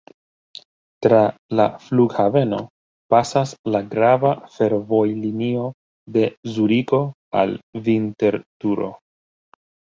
Tra 1.05 1.17
la 1.59 1.65
flughaveno 1.87 2.61
pasas 3.15 3.53
la 3.75 3.83
grava 3.93 4.33
fervojlinio 4.55 5.69
de 6.19 6.27
Zuriko 6.57 7.05
al 7.45 7.57
Vinterturo. 7.91 8.93